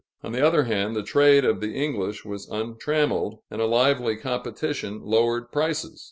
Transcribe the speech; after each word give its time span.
On 0.23 0.31
the 0.31 0.43
other 0.43 0.63
hand, 0.63 0.95
the 0.95 1.03
trade 1.03 1.45
of 1.45 1.59
the 1.61 1.73
English 1.75 2.25
was 2.25 2.49
untrammeled, 2.49 3.37
and 3.51 3.61
a 3.61 3.67
lively 3.67 4.17
competition 4.17 4.99
lowered 5.03 5.51
prices. 5.51 5.99